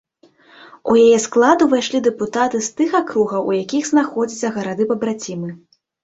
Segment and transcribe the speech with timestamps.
[0.91, 5.51] У яе склад увайшлі дэпутаты з тых акругаў, у якіх знаходзяцца гарады-пабрацімы.